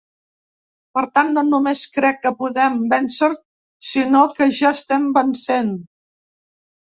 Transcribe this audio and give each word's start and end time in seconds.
Per 0.97 1.01
tant, 1.17 1.27
no 1.33 1.41
només 1.49 1.83
crec 1.97 2.15
que 2.23 2.31
podem 2.39 2.79
vèncer 2.95 3.29
sinó 3.89 4.23
que 4.39 4.47
ja 4.61 4.71
estem 4.79 5.05
vencent. 5.19 5.71